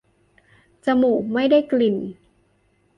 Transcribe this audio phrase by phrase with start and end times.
[0.85, 1.95] จมูกไม่ได้กลิ่น